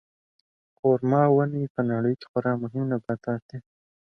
[0.75, 3.57] خورما ونې په نړۍ کې خورا مهم نباتات دي.